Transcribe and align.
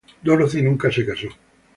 Dorothy 0.23 0.63
nunca 0.63 0.91
se 0.91 1.05
casó. 1.05 1.27